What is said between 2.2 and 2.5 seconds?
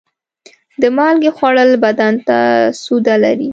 ته